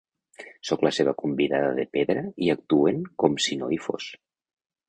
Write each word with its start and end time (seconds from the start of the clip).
Sóc 0.69 0.85
la 0.87 0.91
seva 0.99 1.13
convidada 1.19 1.69
de 1.81 1.85
pedra 1.97 2.25
i 2.47 2.51
actuen 2.57 3.07
com 3.25 3.39
si 3.49 3.59
no 3.63 3.73
hi 3.77 3.81
fos. 3.89 4.13